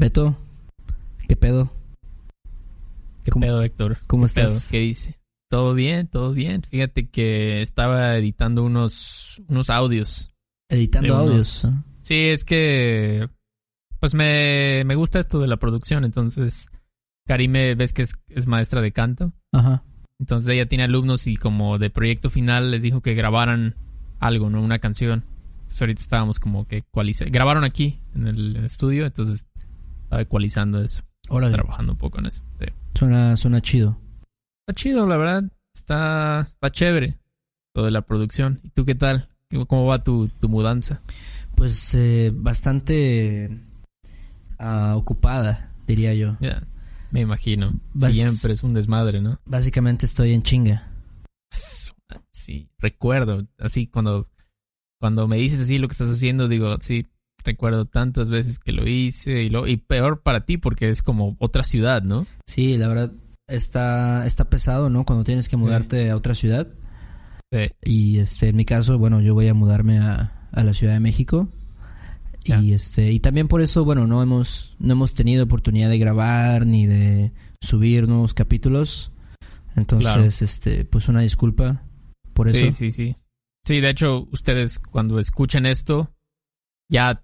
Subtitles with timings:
[0.00, 0.34] Beto.
[1.28, 1.70] ¿Qué pedo?
[3.22, 3.98] ¿Qué ¿Cómo- pedo, Héctor?
[4.06, 4.46] cómo ¿Qué pedo?
[4.46, 4.70] estás?
[4.70, 5.20] ¿Qué dice?
[5.50, 6.62] Todo bien, todo bien.
[6.62, 10.30] Fíjate que estaba editando unos, unos audios.
[10.70, 11.68] Editando unos- audios.
[12.00, 13.28] Sí, es que
[13.98, 16.70] pues me, me gusta esto de la producción, entonces
[17.26, 19.84] Karime ves que es, es maestra de canto, Ajá.
[20.18, 23.74] entonces ella tiene alumnos y como de proyecto final les dijo que grabaran
[24.18, 24.62] algo, ¿no?
[24.62, 25.24] Una canción.
[25.60, 27.30] Entonces ahorita estábamos como que ecualizando.
[27.30, 29.46] Grabaron aquí en el estudio, entonces
[30.10, 31.02] estaba ecualizando eso,
[31.52, 32.42] trabajando un poco en eso.
[32.58, 32.66] Sí.
[32.94, 33.96] Suena, suena chido.
[34.66, 35.44] Está chido, la verdad.
[35.72, 37.16] Está, está chévere
[37.76, 38.58] lo de la producción.
[38.64, 39.28] ¿Y tú qué tal?
[39.52, 41.00] ¿Cómo- ¿Cómo va tu, tu mudanza?
[41.54, 43.56] Pues eh, bastante
[44.58, 46.36] ah, ocupada, diría yo.
[47.12, 47.72] Me imagino.
[47.96, 49.38] Siempre es un desmadre, ¿no?
[49.46, 50.90] Básicamente estoy en chinga.
[52.32, 53.46] Sí, recuerdo.
[53.58, 54.26] Así cuando,
[54.98, 57.06] cuando me dices así lo que estás haciendo, digo, sí,
[57.44, 61.36] recuerdo tantas veces que lo hice y, lo, y peor para ti porque es como
[61.38, 62.26] otra ciudad, ¿no?
[62.46, 63.12] Sí, la verdad
[63.48, 65.04] está, está pesado, ¿no?
[65.04, 66.68] Cuando tienes que mudarte a otra ciudad.
[67.52, 67.70] Sí.
[67.82, 71.00] Y este, en mi caso, bueno, yo voy a mudarme a, a la Ciudad de
[71.00, 71.48] México.
[72.44, 76.66] Y este, y también por eso, bueno, no hemos, no hemos tenido oportunidad de grabar
[76.66, 79.12] ni de subir nuevos capítulos.
[79.76, 80.24] Entonces, Claro.
[80.26, 81.82] este, pues una disculpa
[82.32, 82.56] por eso.
[82.56, 83.16] Sí, sí, sí.
[83.64, 86.12] Sí, de hecho, ustedes cuando escuchen esto,
[86.90, 87.22] ya,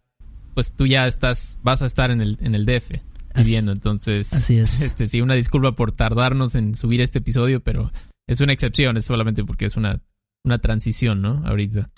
[0.56, 2.92] pues tú ya estás, vas a estar en el, en el DF
[3.36, 3.72] viviendo.
[3.72, 4.80] Entonces, Así es.
[4.80, 7.92] este sí, una disculpa por tardarnos en subir este episodio, pero
[8.26, 10.00] es una excepción, es solamente porque es una,
[10.44, 11.46] una transición, ¿no?
[11.46, 11.90] Ahorita.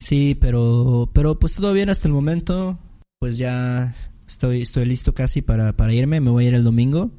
[0.00, 2.78] Sí, pero, pero pues todo bien hasta el momento.
[3.18, 3.94] Pues ya
[4.26, 6.22] estoy, estoy listo casi para, para irme.
[6.22, 7.10] Me voy a ir el domingo.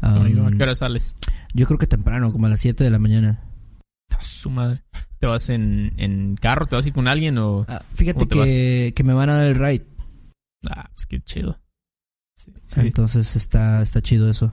[0.00, 0.24] ¿A
[0.56, 1.16] qué hora sales?
[1.54, 3.42] yo creo que temprano, como a las 7 de la mañana.
[4.16, 4.84] A Su madre.
[5.18, 6.66] ¿Te vas en, en carro?
[6.66, 7.66] ¿Te vas a ir con alguien o...?
[7.68, 9.89] Ah, fíjate que, que me van a dar el ride.
[10.68, 11.58] Ah, pues qué chido.
[12.34, 12.80] Sí, sí.
[12.80, 14.52] Entonces está, está chido eso.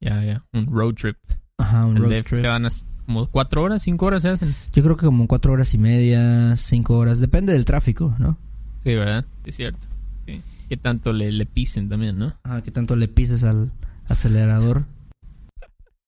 [0.00, 0.44] Ya, ya.
[0.52, 1.16] Un road trip.
[1.58, 2.40] Ajá, un El road trip.
[2.40, 2.68] se van a...
[3.06, 4.54] como cuatro horas, cinco horas se hacen.
[4.72, 7.18] Yo creo que como cuatro horas y media, cinco horas.
[7.18, 8.38] Depende del tráfico, ¿no?
[8.84, 9.24] Sí, ¿verdad?
[9.44, 9.86] Es cierto.
[10.26, 10.42] Sí.
[10.68, 12.34] Que tanto le, le pisen también, ¿no?
[12.42, 13.72] Ajá, que tanto le pises al
[14.08, 14.84] acelerador.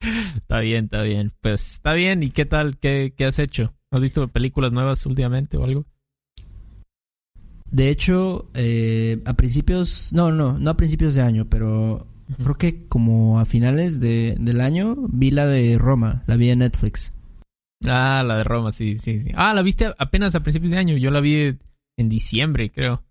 [0.37, 1.33] Está bien, está bien.
[1.41, 2.23] Pues está bien.
[2.23, 2.79] ¿Y qué tal?
[2.79, 3.75] ¿Qué, qué has hecho?
[3.91, 5.87] ¿Has visto películas nuevas últimamente o algo?
[7.71, 12.07] De hecho, eh, a principios, no, no, no a principios de año, pero
[12.43, 16.61] creo que como a finales de, del año vi la de Roma, la vi en
[16.61, 17.13] Netflix.
[17.87, 19.31] Ah, la de Roma, sí, sí, sí.
[19.35, 20.97] Ah, la viste apenas a principios de año.
[20.97, 21.57] Yo la vi
[21.97, 23.05] en diciembre, creo.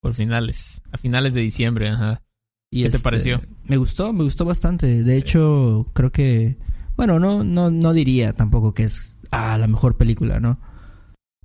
[0.00, 0.82] Por finales.
[0.92, 2.22] A finales de diciembre, ajá.
[2.70, 3.40] Y ¿Qué te este, pareció?
[3.64, 5.02] Me gustó, me gustó bastante.
[5.02, 6.56] De hecho, creo que,
[6.96, 10.58] bueno, no, no, no diría tampoco que es ah, la mejor película, ¿no?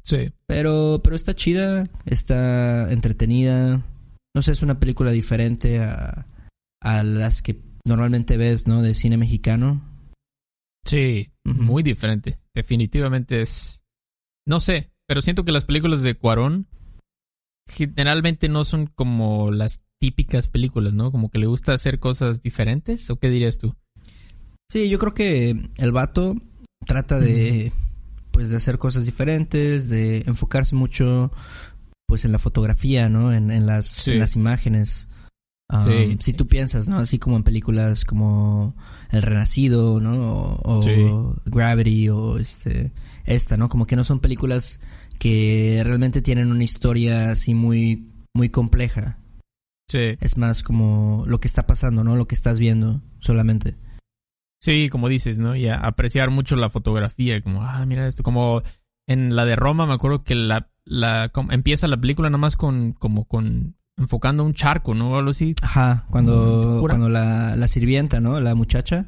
[0.04, 0.32] Sí.
[0.48, 3.86] Pero, pero está chida, está entretenida.
[4.36, 6.28] No sé, es una película diferente a,
[6.82, 8.82] a las que normalmente ves, ¿no?
[8.82, 9.82] De cine mexicano.
[10.86, 12.38] Sí, muy diferente.
[12.54, 13.82] Definitivamente es.
[14.48, 16.68] No sé, pero siento que las películas de Cuarón
[17.68, 21.12] generalmente no son como las típicas películas, ¿no?
[21.12, 23.10] Como que le gusta hacer cosas diferentes.
[23.10, 23.76] ¿O qué dirías tú?
[24.70, 26.36] Sí, yo creo que el vato
[26.88, 27.72] trata de,
[28.31, 31.31] pues, de hacer cosas diferentes, de enfocarse mucho,
[32.08, 33.34] pues, en la fotografía, ¿no?
[33.34, 34.12] En, en las, Sí.
[34.14, 35.08] en las imágenes.
[35.69, 36.50] Um, Sí, si tú sí.
[36.50, 36.97] piensas, ¿no?
[36.97, 38.75] Así como en películas como
[39.09, 40.34] El Renacido, ¿no?
[40.56, 40.91] O, o Sí.
[41.46, 42.91] Gravity o este,
[43.25, 43.70] esta, ¿no?
[43.70, 44.81] Como que no son películas
[45.18, 49.18] que realmente tienen una historia así muy, muy compleja.
[49.90, 50.18] Sí.
[50.20, 52.16] Es más como lo que está pasando, ¿no?
[52.16, 53.76] Lo que estás viendo solamente.
[54.61, 55.55] Sí, como dices, ¿no?
[55.55, 58.61] Y a- apreciar mucho la fotografía, como, ah, mira esto, como
[59.08, 62.93] en la de Roma me acuerdo que la, la empieza la película nada más con,
[62.93, 65.11] como con, enfocando un charco, ¿no?
[65.11, 65.55] O algo así.
[65.61, 68.40] Ajá, cuando, cuando la, la sirvienta, ¿no?
[68.40, 69.08] La muchacha,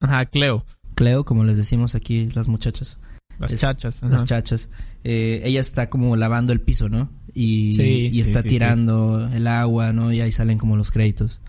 [0.00, 0.64] Ajá, Cleo,
[0.94, 3.00] Cleo, como les decimos aquí las muchachas,
[3.38, 4.02] las Es- chachas.
[4.02, 4.12] ajá.
[4.12, 4.68] las chachas,
[5.04, 7.10] eh, ella está como lavando el piso, ¿no?
[7.34, 10.12] Y, Sí, y sí, está sí, tirando el agua, ¿no?
[10.12, 11.40] Y ahí salen como los créditos.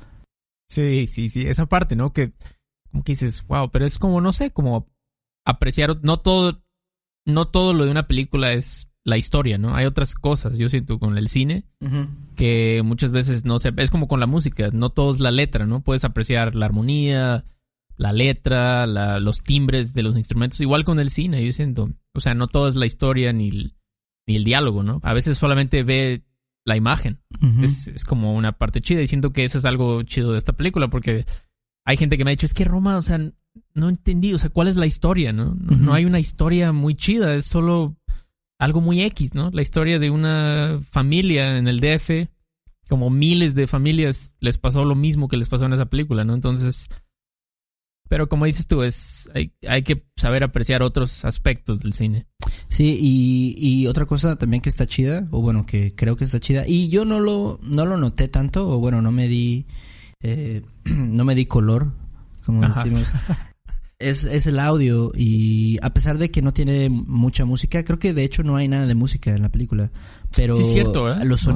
[0.70, 2.14] Sí, sí, sí, esa parte, ¿no?
[2.14, 2.32] Que
[2.92, 4.88] como que dices, wow, pero es como, no sé, como
[5.46, 6.64] apreciar, no todo,
[7.26, 9.76] no todo lo de una película es la historia, ¿no?
[9.76, 11.66] Hay otras cosas, yo siento, con el cine,
[12.36, 13.74] que muchas veces no se...
[13.78, 15.82] Es como con la música, no todo es la letra, ¿no?
[15.82, 17.46] Puedes apreciar la armonía,
[17.98, 18.88] la letra,
[19.20, 21.90] los timbres de los instrumentos, igual con el cine, yo siento.
[22.14, 23.76] O sea, no todo es la historia ni el,
[24.28, 25.00] ni el diálogo, ¿no?
[25.04, 26.24] A veces solamente ve
[26.66, 27.20] la imagen.
[27.64, 30.54] es, es, como una parte chida y siento que eso es algo chido de esta
[30.54, 31.26] película porque
[31.90, 33.18] hay gente que me ha dicho, es que Roma, o sea,
[33.74, 35.56] no entendí, o sea, ¿cuál es la historia, no?
[35.56, 37.98] No hay una historia muy chida, es solo
[38.60, 39.50] algo muy X, ¿no?
[39.52, 42.30] La historia de una familia en el DF,
[42.88, 46.36] como miles de familias les pasó lo mismo que les pasó en esa película, ¿no?
[46.36, 46.90] Entonces,
[48.08, 52.28] pero como dices tú, es hay, hay que saber apreciar otros aspectos del cine.
[52.68, 56.40] Sí, y, y, otra cosa también que está chida, o bueno, que creo que está
[56.40, 59.66] chida, y yo no lo, no lo noté tanto, o bueno, no me di,
[60.22, 61.94] eh, no me di color,
[62.46, 63.08] como decimos.
[64.00, 68.14] es, es el audio y a pesar de que no tiene mucha música, creo que
[68.14, 69.92] de hecho no hay nada de música en la película.
[70.36, 71.50] Pero sí, cierto, Los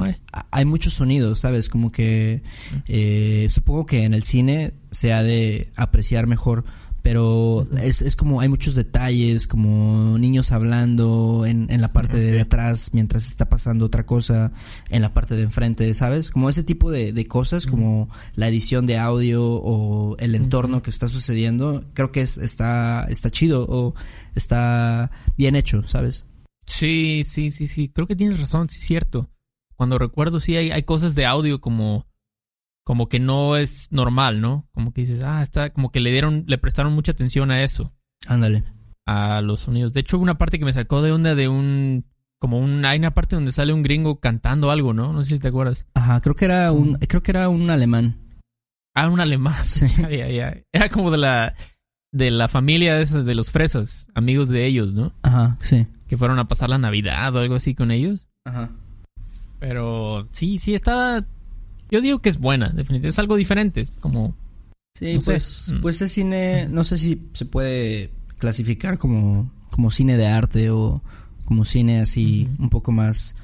[0.50, 0.64] hay.
[0.64, 1.68] muchos sonidos, ¿sabes?
[1.68, 2.42] Como que
[2.86, 6.64] eh, supongo que en el cine se ha de apreciar mejor
[7.04, 12.40] pero es, es como hay muchos detalles, como niños hablando en, en la parte de
[12.40, 14.52] atrás mientras está pasando otra cosa
[14.88, 16.30] en la parte de enfrente, ¿sabes?
[16.30, 20.88] Como ese tipo de, de cosas, como la edición de audio o el entorno que
[20.88, 23.94] está sucediendo, creo que es, está, está chido o
[24.34, 26.24] está bien hecho, ¿sabes?
[26.64, 29.28] Sí, sí, sí, sí, creo que tienes razón, sí es cierto.
[29.76, 32.06] Cuando recuerdo, sí, hay, hay cosas de audio como
[32.84, 34.68] como que no es normal, ¿no?
[34.72, 37.94] Como que dices, ah, está, como que le dieron, le prestaron mucha atención a eso.
[38.26, 38.62] Ándale.
[39.06, 39.92] A los sonidos.
[39.92, 42.04] De hecho, hubo una parte que me sacó de onda de un,
[42.38, 45.12] como un, hay una parte donde sale un gringo cantando algo, ¿no?
[45.12, 45.86] No sé si te acuerdas.
[45.94, 48.20] Ajá, creo que era un, creo que era un alemán.
[48.94, 49.54] Ah, un alemán.
[49.64, 49.86] Sí.
[49.98, 50.56] ya, ya.
[50.72, 51.54] Era como de la,
[52.12, 55.12] de la familia de, esas, de los fresas, amigos de ellos, ¿no?
[55.22, 55.86] Ajá, sí.
[56.06, 58.28] Que fueron a pasar la Navidad o algo así con ellos.
[58.44, 58.70] Ajá.
[59.58, 61.24] Pero sí, sí, estaba,
[61.94, 63.08] yo digo que es buena, definitivamente.
[63.08, 64.36] Es algo diferente, como...
[64.98, 65.80] Sí, pues, mm.
[65.80, 71.02] pues ese cine, no sé si se puede clasificar como, como cine de arte o
[71.44, 73.36] como cine así un poco más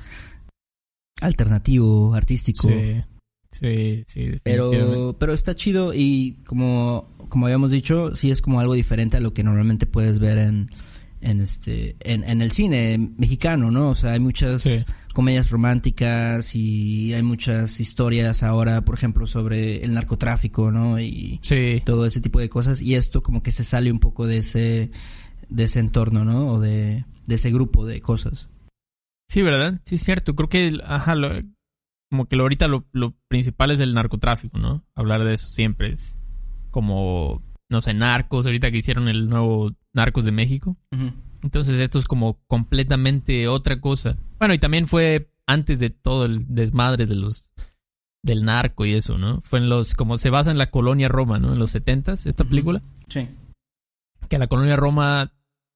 [1.21, 2.69] alternativo, artístico.
[2.69, 2.97] Sí,
[3.51, 8.75] sí, sí Pero, pero está chido y como, como habíamos dicho, sí es como algo
[8.75, 10.71] diferente a lo que normalmente puedes ver en,
[11.21, 13.91] en este en, en el cine mexicano, ¿no?
[13.91, 14.67] O sea, hay muchas
[15.13, 21.01] comedias románticas y hay muchas historias ahora, por ejemplo, sobre el narcotráfico, ¿no?
[21.01, 21.41] Y
[21.85, 22.81] todo ese tipo de cosas.
[22.81, 24.91] Y esto como que se sale un poco de ese,
[25.49, 26.53] de ese entorno, ¿no?
[26.53, 28.51] O de, de ese grupo de cosas.
[29.29, 29.81] Sí, ¿verdad?
[29.85, 30.35] Sí, es cierto.
[30.35, 31.15] Creo que, ajá,
[32.11, 34.85] como que lo, ahorita lo, lo principal es el narcotráfico, ¿no?
[34.95, 36.19] Hablar de eso siempre es
[36.71, 40.77] como, no sé, narcos, ahorita que hicieron el nuevo Narcos de México.
[41.43, 44.17] Entonces esto es como completamente otra cosa.
[44.39, 47.51] Bueno, y también fue antes de todo el desmadre de los
[48.23, 49.41] del narco y eso, ¿no?
[49.41, 51.53] Fue en los como se basa en la colonia Roma, ¿no?
[51.53, 52.83] En los setentas esta película.
[53.09, 53.29] Sí.
[54.29, 55.33] Que la colonia Roma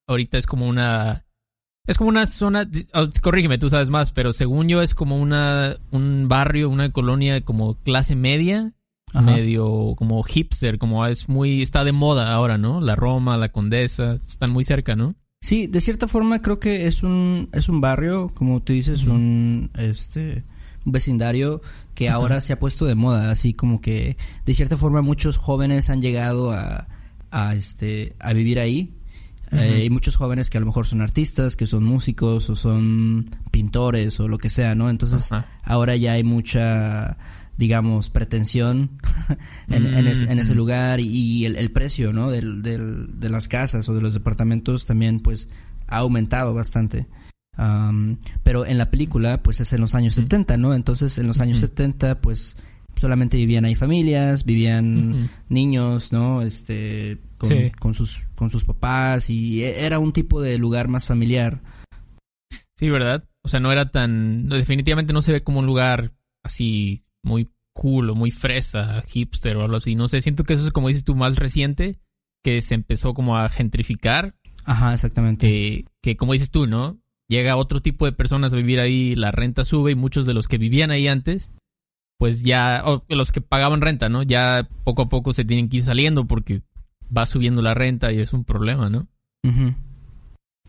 [0.06, 1.24] ahorita es como una
[1.86, 5.76] es como una zona, oh, corrígeme, tú sabes más, pero según yo es como una
[5.90, 8.72] un barrio, una colonia como clase media,
[9.12, 12.80] medio como hipster, como es muy está de moda ahora, ¿no?
[12.80, 15.14] La Roma, la Condesa, están muy cerca, ¿no?
[15.44, 19.68] Sí, de cierta forma creo que es un, es un barrio, como tú dices, un,
[19.74, 20.42] este,
[20.86, 21.60] un vecindario
[21.94, 25.90] que ahora se ha puesto de moda, así como que de cierta forma muchos jóvenes
[25.90, 26.88] han llegado a,
[27.30, 28.94] a este, a vivir ahí.
[29.52, 33.28] Eh, y muchos jóvenes que a lo mejor son artistas, que son músicos o son
[33.50, 34.88] pintores o lo que sea, ¿no?
[34.88, 35.28] Entonces
[35.62, 37.18] ahora ya hay mucha
[37.56, 38.98] digamos, pretensión
[39.68, 40.56] en, en, ese mm.
[40.56, 42.30] lugar y, el, precio, ¿no?
[42.30, 45.48] Del, del, de las casas o de los departamentos también, pues,
[45.86, 47.06] ha aumentado bastante.
[48.42, 50.74] pero en la película, pues, es en los años 70, ¿no?
[50.74, 52.56] Entonces, en los años 70, pues,
[52.96, 56.42] solamente vivían ahí familias, vivían niños, ¿no?
[56.42, 61.06] Este, con, con, sus, con sus papás y e, era un tipo de lugar más
[61.06, 61.60] familiar.
[62.76, 63.24] Sí, ¿verdad?
[63.42, 64.48] O sea, no era tan...
[64.48, 69.64] Definitivamente no se ve como un lugar así muy cool o muy fresa, hipster o
[69.64, 69.94] algo así.
[69.94, 71.98] No sé, siento que eso es como dices tú, más reciente,
[72.42, 74.34] que se empezó como a gentrificar.
[74.64, 75.46] Ajá, exactamente.
[75.46, 76.98] Que, que como dices tú, ¿no?
[77.28, 80.46] Llega otro tipo de personas a vivir ahí, la renta sube y muchos de los
[80.46, 81.50] que vivían ahí antes,
[82.18, 84.22] pues ya, o los que pagaban renta, ¿no?
[84.22, 86.62] Ya poco a poco se tienen que ir saliendo porque
[87.16, 89.08] va subiendo la renta y es un problema, ¿no?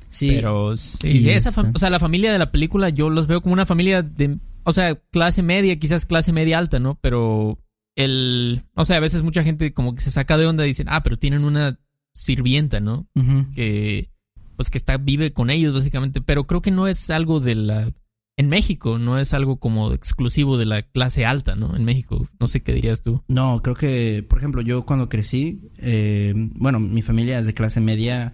[0.10, 0.32] Sí.
[0.36, 3.66] Pero sí, esa o sea, la familia de la película yo los veo como una
[3.66, 7.00] familia de o sea, clase media, quizás clase media alta, ¿no?
[7.00, 7.60] Pero
[7.96, 10.88] el, o sea, a veces mucha gente como que se saca de onda y dicen,
[10.90, 11.80] ah, pero tienen una
[12.14, 13.08] sirvienta, ¿no?
[13.54, 14.10] Que,
[14.56, 17.94] pues que está, vive con ellos básicamente, pero creo que no es algo de la,
[18.38, 21.76] en México, no es algo como exclusivo de la clase alta, ¿no?
[21.76, 23.24] En México, no sé qué dirías tú.
[23.28, 27.82] No, creo que, por ejemplo, yo cuando crecí, eh, bueno, mi familia es de clase
[27.82, 28.34] media,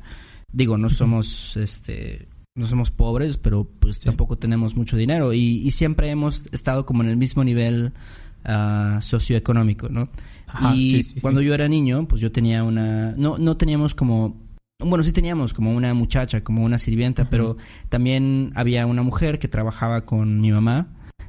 [0.52, 6.10] digo, no somos, este, no somos pobres, pero pues tampoco tenemos mucho dinero y, siempre
[6.10, 7.94] hemos estado como en el mismo nivel
[8.46, 10.10] uh, socioeconómico, ¿no?
[10.74, 14.52] y cuando yo era niño, pues yo tenía una, no, no teníamos como
[14.84, 17.56] bueno, sí teníamos como una muchacha, como una sirvienta, pero
[17.88, 20.88] también había una mujer que trabajaba con mi mamá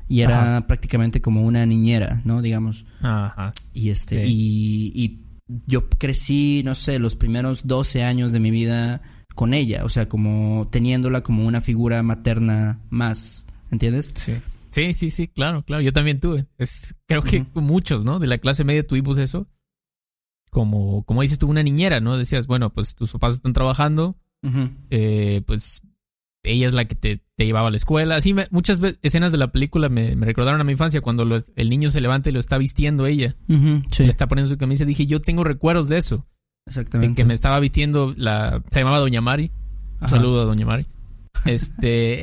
[0.08, 2.42] y era prácticamente como una niñera, ¿no?
[2.42, 2.86] Digamos.
[3.02, 3.52] Ajá.
[3.74, 5.18] Y este, y, y,
[5.66, 9.02] yo crecí, no sé, los primeros 12 años de mi vida
[9.34, 14.12] con ella, o sea, como teniéndola como una figura materna más, ¿entiendes?
[14.16, 14.34] Sí.
[14.70, 15.82] Sí, sí, sí, claro, claro.
[15.82, 16.46] Yo también tuve.
[16.56, 18.18] Es, creo que muchos, ¿no?
[18.18, 19.46] De la clase media tuvimos eso.
[20.50, 22.16] Como, como dices tú, una niñera, ¿no?
[22.16, 24.16] Decías, bueno, pues tus papás están trabajando,
[24.90, 25.82] eh, pues
[26.42, 28.16] ella es la que te, llevaba a la escuela.
[28.16, 32.00] Así, muchas escenas de la película me, recordaron a mi infancia cuando el niño se
[32.00, 33.36] levanta y lo está vistiendo ella.
[33.48, 34.84] Le está poniendo su camisa.
[34.84, 36.26] Dije, yo tengo recuerdos de eso.
[36.66, 37.08] Exactamente.
[37.08, 38.62] En que me estaba vistiendo la...
[38.70, 39.50] Se llamaba Doña Mari.
[40.00, 40.86] Un saludo a Doña Mari.
[41.44, 42.22] Este...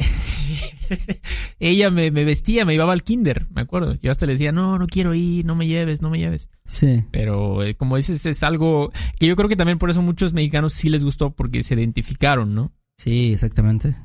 [1.59, 3.95] ella me, vestía, me llevaba al kinder, me acuerdo.
[4.01, 6.49] Yo hasta le decía, no, no quiero ir, no me lleves, no me lleves.
[6.67, 7.05] Sí.
[7.11, 10.73] Pero eh, como dices, es algo que yo creo que también por eso muchos mexicanos
[10.73, 12.71] sí les gustó porque se identificaron, ¿no?
[12.97, 13.95] Sí, exactamente.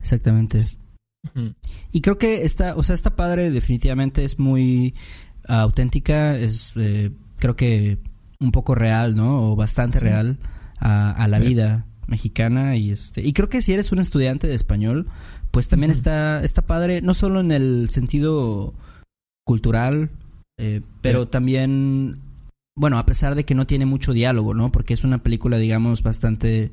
[0.00, 0.62] Exactamente.
[1.92, 4.94] Y creo que esta, o sea, esta padre definitivamente es muy
[5.48, 7.98] auténtica, es, eh, creo que
[8.44, 9.52] un poco real, ¿no?
[9.52, 10.38] O bastante real
[10.78, 15.06] a, la vida mexicana y este y creo que si eres un estudiante de español
[15.50, 18.74] pues también está está padre no solo en el sentido
[19.44, 20.10] cultural
[20.58, 22.18] eh, pero también
[22.76, 26.02] bueno a pesar de que no tiene mucho diálogo no porque es una película digamos
[26.02, 26.72] bastante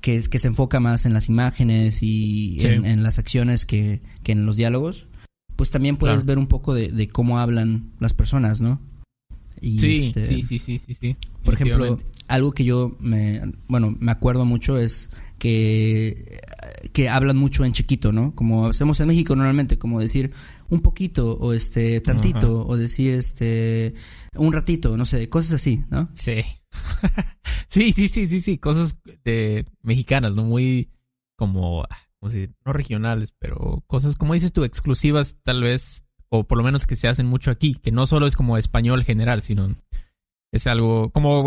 [0.00, 4.44] que, que se enfoca más en las imágenes y en, las acciones que, que, en
[4.44, 5.06] los diálogos
[5.54, 8.80] pues también puedes ver un poco de, de cómo hablan las personas no
[9.60, 11.98] este, sí, sí, sí, sí, sí, Por ejemplo,
[12.28, 16.40] algo que yo me, bueno, me acuerdo mucho es que,
[16.92, 18.34] que hablan mucho en chiquito, ¿no?
[18.34, 20.32] Como hacemos en México normalmente, como decir
[20.68, 23.94] un poquito o este tantito o decir este
[24.34, 26.10] un ratito, no sé, cosas así, ¿no?
[26.14, 26.42] Sí.
[27.68, 30.44] sí, sí, sí, sí, sí, cosas de mexicanas, ¿no?
[30.44, 30.90] Muy
[31.36, 31.86] como,
[32.18, 36.64] como si, no regionales, pero cosas como dices tú, exclusivas tal vez o por lo
[36.64, 39.74] menos que se hacen mucho aquí, que no solo es como español general, sino
[40.52, 41.44] es algo como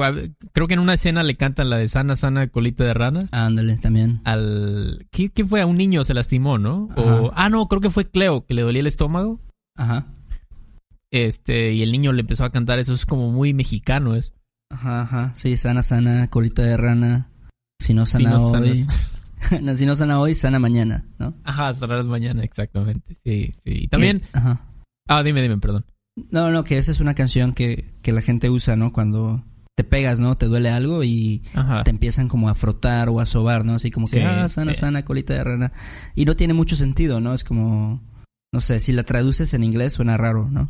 [0.51, 3.27] creo que en una escena le cantan la de sana sana colita de rana.
[3.31, 4.21] Ándale, también.
[4.23, 5.61] Al ¿qué, fue?
[5.61, 6.89] A un niño se lastimó, ¿no?
[6.95, 9.39] O ah no, creo que fue Cleo que le dolía el estómago.
[9.75, 10.07] Ajá.
[11.11, 14.33] Este, y el niño le empezó a cantar, eso es como muy mexicano es.
[14.69, 15.31] Ajá, ajá.
[15.33, 17.31] Sí, sana sana colita de rana.
[17.79, 18.75] Si no sana hoy.
[19.75, 21.33] si no sana hoy, sana mañana, ¿no?
[21.43, 23.15] Ajá, sanarás mañana, exactamente.
[23.15, 23.71] Sí, sí.
[23.83, 24.68] Y también Ajá.
[25.09, 25.85] Ah, dime, dime, perdón.
[26.29, 28.93] No, no, que esa es una canción que, que la gente usa, ¿no?
[28.93, 29.43] Cuando
[29.75, 30.37] te pegas, ¿no?
[30.37, 31.41] Te duele algo y
[31.83, 33.73] te empiezan como a frotar o a sobar, ¿no?
[33.73, 35.73] Así como que, ah, sana, sana, colita de rana.
[36.15, 37.33] Y no tiene mucho sentido, ¿no?
[37.33, 38.03] Es como,
[38.53, 40.69] no sé, si la traduces en inglés suena raro, ¿no?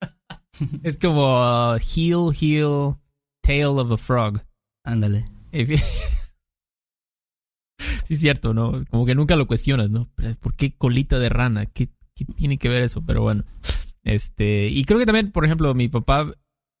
[0.82, 2.94] es como uh, heel, heel,
[3.42, 4.40] tail of a frog.
[4.84, 5.26] Ándale.
[5.52, 5.74] sí,
[8.14, 8.82] es cierto, ¿no?
[8.90, 10.08] Como que nunca lo cuestionas, ¿no?
[10.40, 11.66] ¿Por qué colita de rana?
[11.66, 13.02] ¿Qué, ¿qué tiene que ver eso?
[13.04, 13.44] Pero bueno.
[14.04, 16.32] Este, y creo que también, por ejemplo, mi papá,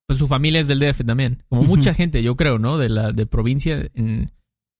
[0.06, 1.42] pues su familia es del DF también.
[1.48, 2.78] Como mucha gente, yo creo, ¿no?
[2.78, 3.90] De la de provincia.
[3.94, 4.30] En,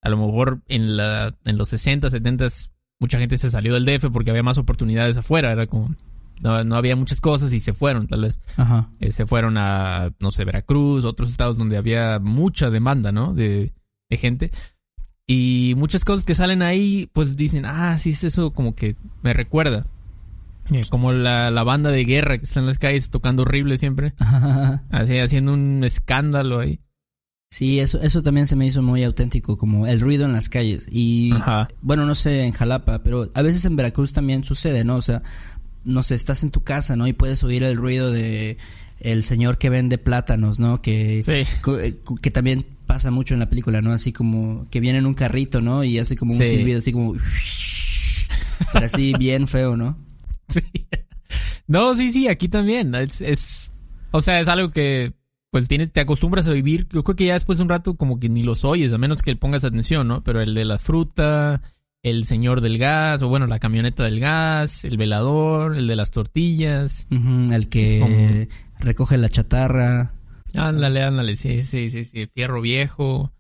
[0.03, 2.47] a lo mejor en, la, en los 60, 70,
[3.01, 5.51] mucha gente se salió del DF porque había más oportunidades afuera.
[5.51, 5.95] Era como.
[6.43, 8.41] No, había muchas cosas y se fueron, tal vez.
[8.57, 8.91] Ajá.
[9.01, 13.33] Eh, se fueron a, no sé, Veracruz, otros estados donde había mucha demanda, ¿no?
[13.33, 13.73] De,
[14.11, 14.51] de gente.
[15.27, 19.33] Y muchas cosas que salen ahí, pues dicen, ah, sí, es eso como que me
[19.33, 19.87] recuerda.
[20.73, 24.15] Eh, como la, la, banda de guerra que está en las calles tocando horrible siempre.
[24.91, 26.81] Así, haciendo un escándalo ahí.
[27.51, 30.89] Sí, eso, eso también se me hizo muy auténtico, como el ruido en las calles.
[30.91, 31.33] Y
[31.83, 34.97] bueno, no sé en Jalapa, pero a veces en Veracruz también sucede, ¿no?
[34.97, 35.23] O sea,
[35.85, 37.07] no sé, estás en tu casa, ¿no?
[37.07, 38.59] Y puedes oír el ruido de
[38.99, 40.83] el señor que vende plátanos, ¿no?
[40.83, 43.93] Que, eh, que, también pasa mucho en la película, ¿no?
[43.93, 45.85] Así como que viene en un carrito, ¿no?
[45.85, 47.15] Y hace como un silbido así como...
[48.73, 49.97] Pero así bien feo, ¿no?
[51.67, 52.95] No, sí, sí, aquí también.
[52.95, 53.73] Es,
[54.11, 55.15] o sea, es algo que
[55.51, 56.89] pues tienes, te acostumbras a vivir.
[56.93, 59.23] Yo creo que ya después de un rato como que ni los oyes, a menos
[59.23, 60.23] que le pongas atención, ¿no?
[60.23, 61.63] Pero el de la fruta,
[62.03, 66.11] el señor del gas, o bueno, la camioneta del gas, el velador, el de las
[66.11, 67.07] tortillas.
[67.11, 68.49] el que
[68.81, 70.15] recoge la chatarra.
[70.55, 73.33] Ándale, ándale, sí, sí, sí, sí, fierro viejo.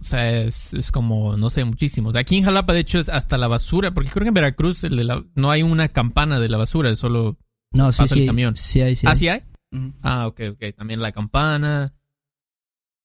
[0.00, 2.14] O sea, es, es como, no sé, muchísimos.
[2.16, 4.96] Aquí en Jalapa, de hecho, es hasta la basura, porque creo que en Veracruz el
[4.96, 7.36] de la- no hay una campana de la basura, es solo
[7.72, 8.26] No, sí, pasa el sí.
[8.26, 8.56] camión.
[8.56, 9.16] Sí hay, sí ¿Ah, hay.
[9.16, 9.42] sí hay?
[9.72, 9.92] Ujú.
[10.02, 10.74] Ah, ok, ok.
[10.76, 11.92] También la campana.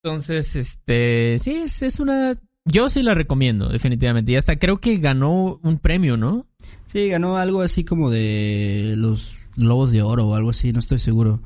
[0.03, 2.35] Entonces, este, sí, es, es una...
[2.65, 4.31] Yo sí la recomiendo, definitivamente.
[4.31, 6.45] Y hasta creo que ganó un premio, ¿no?
[6.85, 10.99] Sí, ganó algo así como de los Globos de Oro o algo así, no estoy
[10.99, 11.41] seguro.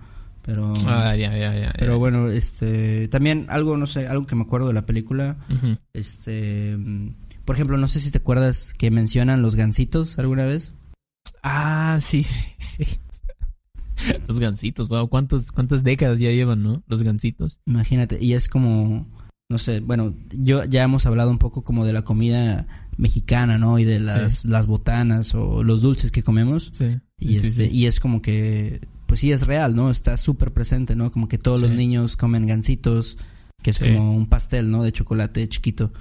[0.48, 1.74] Pero, Ah, ya, ya, ya.
[1.78, 5.36] pero bueno, este, también algo, no sé, algo que me acuerdo de la película,
[5.94, 6.78] este,
[7.44, 10.74] por ejemplo, no sé si te acuerdas que mencionan los gansitos alguna vez.
[11.44, 12.86] Ah, sí, sí, sí.
[14.26, 16.82] Los gancitos, wow, ¿cuántos, cuántas décadas ya llevan, ¿no?
[16.88, 17.60] Los gancitos.
[17.66, 19.06] Imagínate, y es como,
[19.50, 23.80] no sé, bueno, yo ya hemos hablado un poco como de la comida mexicana, ¿no?
[23.80, 26.70] Y de las, las botanas o los dulces que comemos.
[26.72, 27.00] Sí.
[27.20, 27.76] Y, sí, este, sí.
[27.76, 29.90] y es como que, pues sí es real, ¿no?
[29.90, 31.10] Está súper presente, ¿no?
[31.12, 33.18] Como que todos los niños comen gansitos,
[33.64, 33.86] que es Sí.
[33.94, 34.84] como un pastel, ¿no?
[34.84, 35.92] De chocolate chiquito.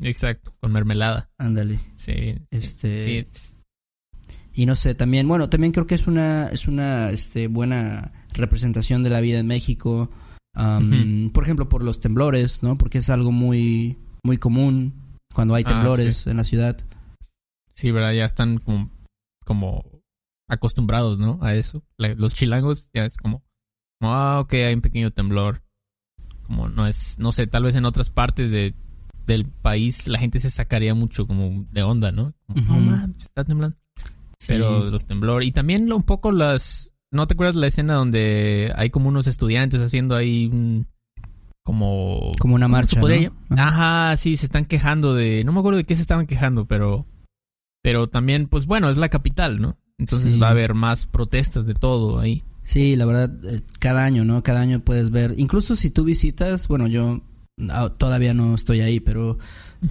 [0.00, 1.30] Exacto, con mermelada.
[1.38, 1.80] Ándale.
[1.96, 2.36] Sí.
[2.50, 3.54] Este, Sí, es-
[4.54, 9.02] y no sé, también, bueno, también creo que es una, es una, este, buena representación
[9.02, 10.10] de la vida en México.
[11.32, 12.76] Por ejemplo, por los temblores, ¿no?
[12.76, 14.94] Porque es algo muy, muy común
[15.32, 16.76] cuando hay Ah, temblores en la ciudad.
[17.72, 18.12] sí, ¿verdad?
[18.12, 18.90] Ya están como,
[19.44, 19.84] como
[20.48, 21.38] acostumbrados, ¿no?
[21.42, 21.84] A eso.
[21.96, 23.44] Los chilangos ya es como,
[24.00, 25.62] ah, ok, hay un pequeño temblor.
[26.44, 28.74] Como no es, no sé, tal vez en otras partes de,
[29.26, 32.32] del país la gente se sacaría mucho como de onda, ¿no?
[32.46, 33.76] Como, mames, está temblando.
[34.40, 34.52] Sí.
[34.54, 35.46] Pero los temblores.
[35.48, 36.92] Y también lo- un poco las.
[37.10, 40.86] ¿No te acuerdas la escena donde hay como unos estudiantes haciendo ahí un.
[41.64, 42.32] Como.
[42.38, 43.00] como una ¿cómo se marcha,
[43.50, 43.56] ¿no?
[43.62, 45.42] Ajá, sí, se están quejando de.
[45.44, 47.04] No me acuerdo de qué se estaban quejando, pero.
[47.82, 49.76] Pero también, pues bueno, es la capital, ¿no?
[49.98, 50.38] Entonces Sí.
[50.38, 52.42] va a haber más protestas de todo ahí.
[52.62, 54.42] Sí, la verdad, eh, cada año, ¿no?
[54.42, 57.22] Cada año puedes ver, incluso si tú visitas, bueno, yo
[57.70, 59.38] ah, todavía no estoy ahí, pero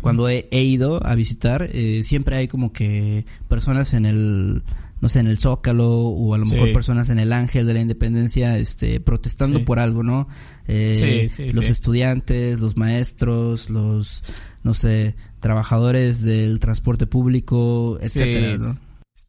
[0.01, 4.63] cuando he, he ido a visitar, eh, siempre hay como que personas en el,
[5.01, 6.53] no sé, en el Zócalo o a lo Sí.
[6.53, 9.65] mejor personas en el Ángel de la Independencia, este, protestando Sí.
[9.65, 10.27] por algo, ¿no?
[10.67, 14.23] Eh, Sí, sí, los estudiantes, los maestros, los,
[14.63, 18.73] no sé, trabajadores del transporte público, etcétera, sí, ¿no?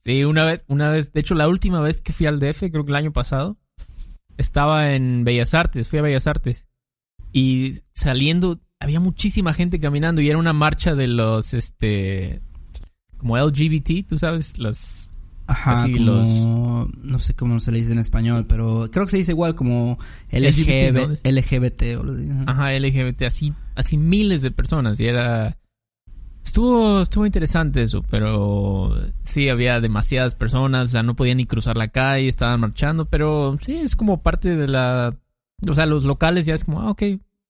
[0.03, 2.85] Sí, una vez, una vez, de hecho la última vez que fui al DF, creo
[2.85, 3.57] que el año pasado,
[4.37, 6.67] estaba en Bellas Artes, fui a Bellas Artes.
[7.33, 12.41] Y saliendo, había muchísima gente caminando y era una marcha de los, este,
[13.19, 15.11] como LGBT, tú sabes, las...
[15.47, 19.17] Ajá, Así como, no sé cómo se le dice en español, pero creo que se
[19.17, 19.99] dice igual como
[20.31, 22.45] LGBT, LGBT o lo ajá.
[22.47, 25.59] Ajá, LGBT, así, así miles de personas y era...
[26.49, 31.77] Estuvo, estuvo interesante eso, pero sí, había demasiadas personas, o sea, no podían ni cruzar
[31.77, 35.15] la calle, estaban marchando, pero sí, es como parte de la...
[35.69, 37.03] O sea, los locales ya es como, ah, ok,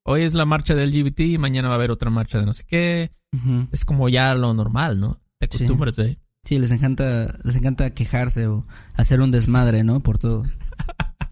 [0.03, 2.53] hoy es la marcha del LGBT y mañana va a haber otra marcha de no
[2.53, 3.13] sé qué.
[3.71, 5.21] Es como ya lo normal, ¿no?
[5.39, 5.59] Te Sí.
[5.63, 6.19] acostumbras, ¿eh?
[6.45, 10.01] Sí, les encanta, les encanta quejarse o hacer un desmadre, ¿no?
[10.01, 10.43] Por todo.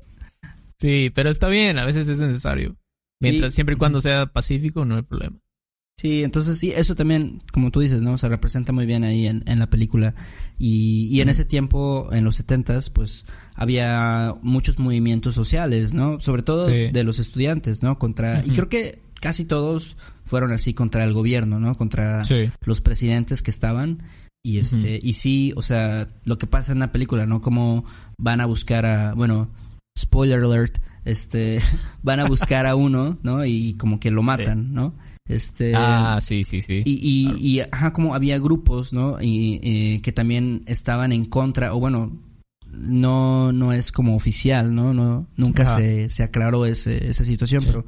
[0.79, 2.77] Sí, pero está bien, a veces es necesario.
[3.21, 3.57] Mientras, Sí.
[3.57, 5.39] siempre y cuando sea pacífico, no hay problema.
[5.99, 8.19] Sí, entonces sí, eso también, como tú dices, ¿no?
[8.19, 10.15] Se representa muy bien ahí en, en la película.
[10.59, 16.21] Y, y en ese tiempo, en los setentas, pues había muchos movimientos sociales, ¿no?
[16.21, 16.89] Sobre todo Sí.
[16.93, 17.99] de los estudiantes, ¿no?
[17.99, 21.75] Contra, y creo que casi todos fueron así contra el gobierno, ¿no?
[21.75, 22.51] Contra Sí.
[22.67, 24.03] los presidentes que estaban.
[24.45, 27.41] Y este, y sí, o sea, lo que pasa en la película, ¿no?
[27.41, 27.87] Como
[28.19, 29.51] van a buscar a, bueno,
[29.99, 31.59] spoiler alert, este,
[32.03, 33.47] van a buscar a uno, ¿no?
[33.47, 34.95] Y como que lo matan, ¿no?
[35.29, 36.83] Este, Ah, sí, sí, sí.
[36.85, 37.39] y, y, claro.
[37.41, 39.21] y, ajá, como había grupos, ¿no?
[39.21, 42.23] Y, eh, que también estaban en contra, o bueno,
[42.71, 44.93] no, no es como oficial, ¿no?
[44.93, 45.77] no nunca Ajá.
[45.79, 47.69] se, se aclaró ese, esa situación, Sí.
[47.69, 47.87] pero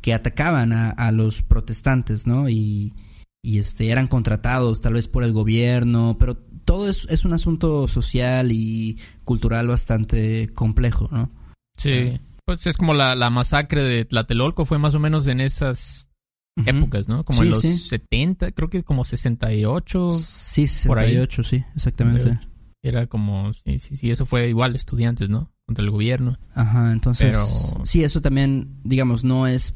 [0.00, 2.48] que atacaban a, a los protestantes, ¿no?
[2.48, 2.92] Y,
[3.42, 7.88] y este, eran contratados tal vez por el gobierno, pero todo es, es un asunto
[7.88, 11.30] social y cultural bastante complejo, ¿no?
[11.76, 12.18] Sí.
[12.44, 16.10] Pues es como la, la masacre de Tlatelolco, fue más o menos en esas
[16.64, 17.24] Épocas, ¿no?
[17.24, 17.74] Como Sí, en los sí.
[17.76, 20.10] 70, creo que como 68.
[20.10, 21.08] Sí, por ahí.
[21.10, 22.38] 68, sí, exactamente.
[22.82, 25.52] Era como, sí, sí, sí, eso fue igual, estudiantes, ¿no?
[25.66, 26.38] Contra el gobierno.
[26.54, 27.34] Ajá, entonces.
[27.36, 29.74] Pero- Sí, eso también, digamos, no es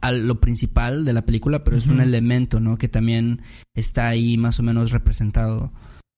[0.00, 2.76] a lo principal de la película, pero es un elemento, ¿no?
[2.76, 3.40] Que también
[3.74, 5.72] está ahí más o menos representado.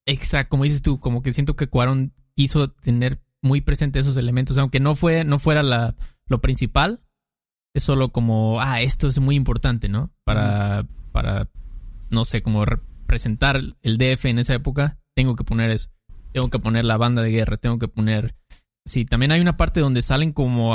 [0.06, 4.56] Exacto, como dices tú, como que siento que Cuarón quiso tener muy presente esos elementos,
[4.56, 5.94] aunque no fue, no fuera la,
[6.26, 7.02] lo principal,
[7.74, 10.10] es solo como, ah, esto es muy importante, ¿no?
[10.24, 11.48] Para, para,
[12.10, 15.90] no sé, como representar el DF en esa época, tengo que poner eso.
[16.32, 18.34] Tengo que poner la banda de guerra, tengo que poner...
[18.86, 20.74] Sí, también hay una parte donde salen como...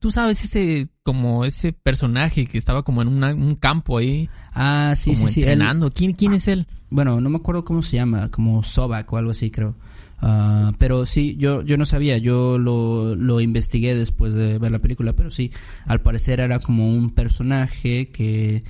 [0.00, 4.92] tú sabes ese como ese personaje que estaba como en una- un campo ahí Ah,
[4.96, 5.42] sí, como sí, sí.
[5.42, 5.90] él- entrenando.
[5.92, 6.66] ¿Quién, quién es él?
[6.90, 9.76] bueno, no me acuerdo cómo se llama, como Sobak o algo así, creo.
[10.20, 14.78] Ah, pero sí, yo, yo no sabía, yo lo, lo investigué después de ver la
[14.78, 15.50] película, pero sí,
[15.86, 18.62] al parecer era como un personaje que,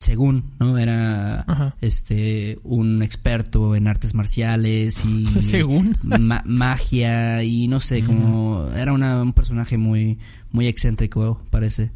[0.00, 0.76] según, ¿no?
[0.76, 1.76] Era Ajá.
[1.80, 5.96] este un experto en artes marciales y Según.
[6.02, 10.18] ma- magia y no sé, como era una- un personaje muy
[10.50, 11.92] muy excéntrico, parece.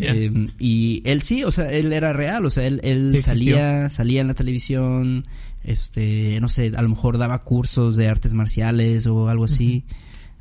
[0.00, 3.56] Eh, y él sí, o sea, él era real, o sea, él, él Sí existió.
[3.56, 5.26] salía, salía en la televisión,
[5.68, 9.84] este, no sé, a lo mejor daba cursos de artes marciales o algo así.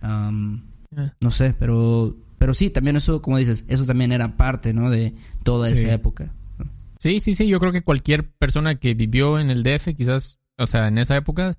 [0.01, 0.63] Am,
[0.95, 1.13] Ya.
[1.19, 4.89] no sé, pero, pero sí, también eso, como dices, eso también era parte, ¿no?
[4.89, 5.13] De
[5.43, 5.83] toda Sí.
[5.83, 6.33] esa época.
[6.99, 7.47] Sí, sí, sí.
[7.47, 11.15] Yo creo que cualquier persona que vivió en el DF, quizás, o sea, en esa
[11.17, 11.57] época,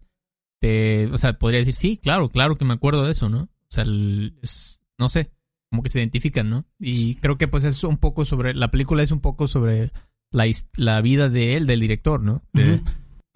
[0.60, 3.42] te, o sea, podría decir, sí, claro, claro que me acuerdo de eso, ¿no?
[3.42, 5.30] O sea, el- es, no sé,
[5.70, 6.64] como que se identifican, ¿no?
[6.80, 9.92] Y creo que pues es un poco sobre, la película es un poco sobre
[10.32, 12.42] la, la vida de él, del director, ¿no?
[12.52, 12.82] De.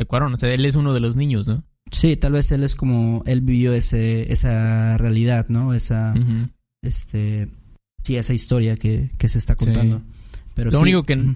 [0.03, 0.35] De Cuarón.
[0.35, 1.65] O sea, él es uno de los niños, ¿no?
[1.91, 5.75] Sí, tal vez él es como, él vivió ese, esa realidad, ¿no?
[5.75, 6.15] Esa,
[6.83, 7.49] este,
[8.05, 9.67] sí, esa historia que, que se está Sí.
[9.67, 10.03] contando.
[10.55, 10.83] Pero Lo sí.
[10.83, 11.35] único que- Ujú.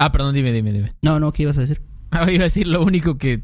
[0.00, 0.88] Ah, perdón, dime, dime, dime.
[1.02, 1.82] No, no, ¿qué ibas a decir?
[2.10, 3.42] Ah, iba a decir, lo único que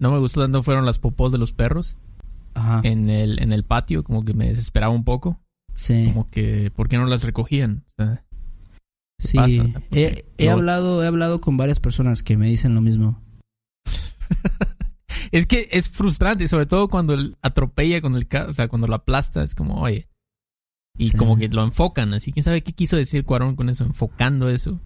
[0.00, 1.96] no me gustó tanto fueron las popós de los perros
[2.54, 2.80] Ajá.
[2.84, 5.40] en el, en el patio, como que me desesperaba un poco.
[5.74, 6.06] Sí.
[6.06, 7.84] Como que, ¿por qué no las recogían?
[7.88, 8.24] O sea,
[9.18, 9.62] Sí, pasa?
[9.62, 13.22] O sea, porque he, hablado, he hablado con varias personas que me dicen lo mismo.
[15.32, 18.86] es que es frustrante, sobre todo cuando él atropella con el carro, o sea, cuando
[18.86, 20.08] lo aplasta, es como, oye.
[20.98, 21.16] Y Sí.
[21.16, 24.80] como que lo enfocan, así quién sabe qué quiso decir Cuarón con eso, enfocando eso.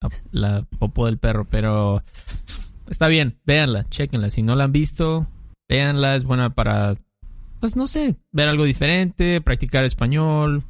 [0.00, 2.02] La, la popó del perro, pero
[2.88, 4.30] está bien, véanla, chequenla.
[4.30, 5.26] Si no la han visto,
[5.68, 6.96] véanla, es buena para,
[7.58, 10.62] pues no sé, ver algo diferente, practicar español,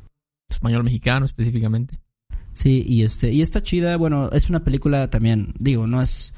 [0.48, 2.00] español mexicano específicamente.
[2.54, 6.34] Sí, y este, y está chida, bueno, es una película también, digo, no es,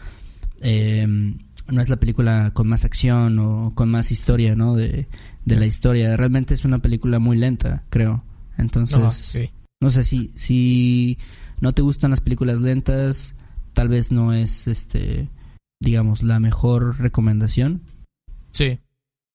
[0.61, 1.07] eh,
[1.69, 4.75] no es la película con más acción o con más historia, ¿no?
[4.75, 5.09] De,
[5.45, 6.17] de la historia.
[6.17, 8.25] Realmente es una película muy lenta, creo.
[8.59, 9.51] Entonces, sí.
[9.81, 11.19] no sé si, si
[11.61, 13.37] no te gustan las películas lentas,
[13.73, 15.31] tal vez no es, este,
[15.81, 17.83] digamos, la mejor recomendación.
[18.51, 18.79] Sí,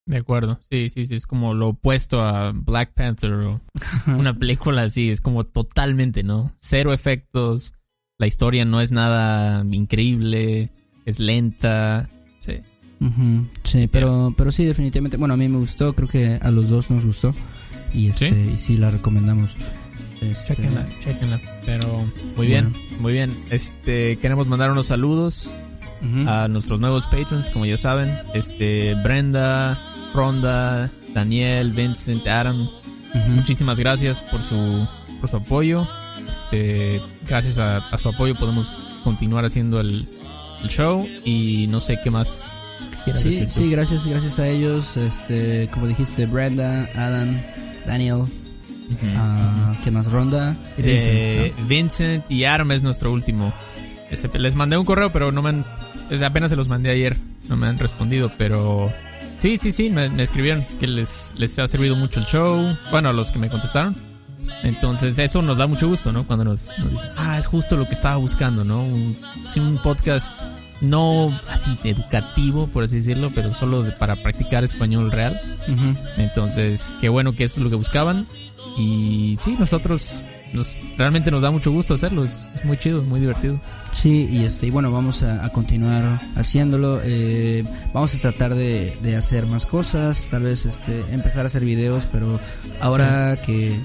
[0.06, 0.60] de acuerdo.
[0.70, 3.62] Sí, sí, sí, es como lo opuesto a Black Panther o
[4.08, 6.54] una película así, es como totalmente, ¿no?
[6.60, 7.74] Cero efectos,
[8.18, 10.72] la historia no es nada increíble,
[11.06, 12.10] es lenta.
[13.00, 13.06] Sí.
[13.06, 15.18] Ujú, Sí, pero, pero sí, definitivamente.
[15.18, 17.34] Bueno, a mí me gustó, creo que a los dos nos gustó.
[17.94, 18.52] Y este, ¿Sí?
[18.56, 19.52] y sí la recomendamos.
[20.22, 21.42] Este, Chequenla, chequenla.
[21.66, 22.04] Pero
[22.36, 23.38] muy bien, muy bien.
[23.52, 25.54] Este, queremos mandar unos saludos
[26.28, 28.10] a nuestros nuevos patrons, como ya saben.
[28.34, 29.78] Este, Brenda,
[30.14, 32.68] Ronda, Daniel, Vincent, Adam.
[33.36, 34.88] Muchísimas gracias por su,
[35.22, 35.88] por su apoyo.
[36.28, 40.08] Este, gracias a, a su apoyo podemos continuar haciendo el,
[40.64, 42.52] el show y no sé qué más
[43.12, 43.54] quieras Sí, decir tú.
[43.54, 44.98] sí, gracias, gracias a ellos.
[44.98, 47.39] Este, como dijiste, Brenda, Adam,
[47.86, 48.24] Daniel,
[49.15, 50.12] ah, ¿qué más?
[50.12, 53.54] Ronda y Vincent, Eh, Vincent y Adam es nuestro último.
[54.12, 55.65] Este, les mandé un correo, pero no me han.
[56.24, 57.17] apenas se los mandé ayer.
[57.50, 58.91] No me han respondido, pero.
[59.39, 62.76] Sí, sí, sí, me, me escribieron que les, les ha servido mucho el show.
[62.91, 63.96] Bueno, a los que me contestaron.
[64.63, 66.26] Entonces, eso nos da mucho gusto, ¿no?
[66.26, 68.82] Cuando nos, nos dicen, ah, es justo lo que estaba buscando, ¿no?
[68.84, 69.17] Un,
[69.58, 70.32] un podcast
[70.82, 75.40] no así educativo, por así decirlo, pero solo de- para practicar español real.
[76.18, 78.26] Entonces, qué bueno que eso es lo que buscaban.
[78.78, 82.24] Y sí, nosotros nos, realmente nos da mucho gusto hacerlo.
[82.24, 83.60] Es, es muy chido, muy divertido.
[83.92, 87.00] Sí, y este, y bueno, vamos a, a continuar haciéndolo.
[87.04, 87.63] eh,
[87.94, 92.08] vamos a tratar de, de hacer más cosas, tal vez este, empezar a hacer videos,
[92.12, 92.40] pero
[92.82, 93.76] ahora que,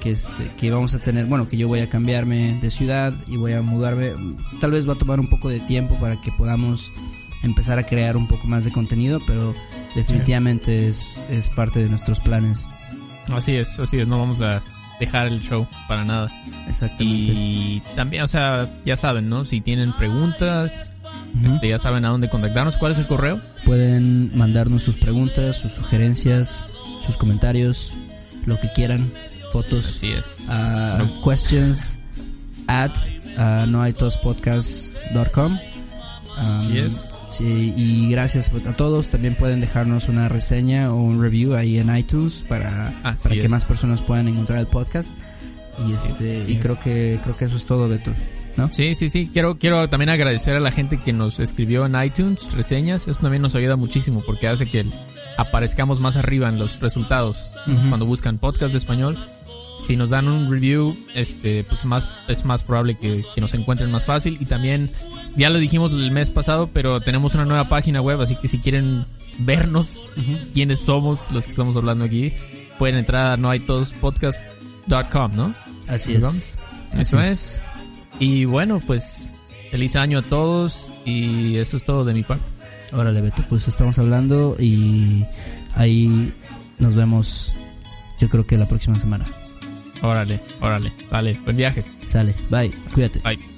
[0.00, 3.36] que, este, que vamos a tener, bueno, que yo voy a cambiarme de ciudad y
[3.36, 4.12] voy a mudarme,
[4.60, 6.92] tal vez va a tomar un poco de tiempo para que podamos
[7.42, 9.54] empezar a crear un poco más de contenido, pero
[9.94, 12.66] definitivamente es, es parte de nuestros planes.
[13.32, 14.08] Así es, así es.
[14.08, 14.62] No vamos a
[15.00, 16.30] dejar el show para nada.
[16.68, 17.04] Exactamente.
[17.06, 19.44] Y también, o sea, ya saben, ¿no?
[19.44, 20.90] Si tienen preguntas,
[21.44, 22.76] este, ya saben a dónde contactarnos.
[22.76, 23.40] ¿Cuál es el correo?
[23.64, 26.64] Pueden mandarnos sus preguntas, sus sugerencias,
[27.06, 27.92] sus comentarios,
[28.46, 29.10] lo que quieran,
[29.52, 29.86] fotos.
[29.86, 30.48] Así es.
[30.98, 31.98] No- questions
[32.66, 32.92] at
[33.36, 35.52] uh, noaitospodcast.com.
[35.52, 35.58] Um,
[36.38, 37.10] Así es.
[37.30, 39.08] Sí, y gracias a todos.
[39.08, 43.48] También pueden dejarnos una reseña o un review ahí en iTunes para, Así para que
[43.48, 45.14] más personas puedan encontrar el podcast.
[45.86, 46.62] Y, es, este, y es.
[46.62, 48.12] creo que creo que eso es todo, Beto.
[48.56, 48.70] ¿No?
[48.72, 49.30] Sí, sí, sí.
[49.32, 53.06] Quiero, quiero también agradecer a la gente que nos escribió en iTunes reseñas.
[53.06, 54.84] Eso también nos ayuda muchísimo porque hace que
[55.36, 57.52] aparezcamos más arriba en los resultados.
[57.88, 59.16] Cuando buscan podcast de español,
[59.80, 63.90] si nos dan un review, este, pues más, es más probable que, que nos encuentren
[63.90, 64.36] más fácil.
[64.40, 64.90] Y también,
[65.36, 68.58] ya lo dijimos el mes pasado, pero tenemos una nueva página web, así que si
[68.58, 69.04] quieren
[69.38, 70.08] vernos
[70.52, 72.32] quiénes somos los que estamos hablando aquí,
[72.78, 75.54] pueden entrar a noaitospodcast.com, ¿no?
[75.86, 76.56] Así es.
[76.98, 77.60] Eso Así es.
[78.18, 79.34] Y bueno, pues
[79.70, 82.44] feliz año a todos y eso es todo de mi parte.
[82.92, 85.24] Órale, Beto, pues estamos hablando y
[85.74, 86.32] ahí
[86.78, 87.52] nos vemos
[88.18, 89.24] yo creo que la próxima semana.
[90.02, 91.84] Órale, órale, dale, buen viaje.
[92.06, 93.20] Sale, bye, cuídate.
[93.20, 93.57] Bye.